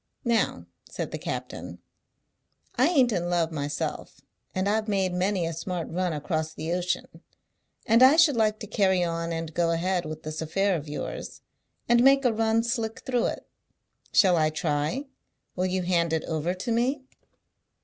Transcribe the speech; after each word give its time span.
"Now," 0.25 0.65
said 0.89 1.11
the 1.11 1.19
captain, 1.19 1.77
"I 2.75 2.87
ain't 2.87 3.11
in 3.11 3.29
love 3.29 3.51
myself, 3.51 4.19
and 4.55 4.67
I've 4.67 4.87
made 4.87 5.13
many 5.13 5.45
a 5.45 5.53
smart 5.53 5.89
run 5.89 6.11
across 6.11 6.55
the 6.55 6.73
ocean, 6.73 7.05
and 7.85 8.01
I 8.01 8.15
should 8.15 8.35
like 8.35 8.57
to 8.61 8.65
carry 8.67 9.03
on 9.03 9.31
and 9.31 9.53
go 9.53 9.69
ahead 9.69 10.05
with 10.07 10.23
this 10.23 10.41
affair 10.41 10.75
of 10.75 10.89
yours, 10.89 11.41
and 11.87 12.03
make 12.03 12.25
a 12.25 12.33
run 12.33 12.63
slick 12.63 13.01
through 13.01 13.27
it. 13.27 13.47
Shall 14.11 14.37
I 14.37 14.49
try? 14.49 15.05
Will 15.55 15.67
you 15.67 15.83
hand 15.83 16.13
it 16.13 16.23
over 16.23 16.55
to 16.55 16.71
me?" 16.71 17.03